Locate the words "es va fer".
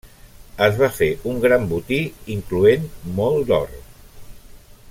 0.67-1.09